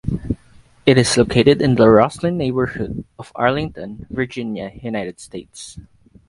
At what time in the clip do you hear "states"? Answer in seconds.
5.19-5.77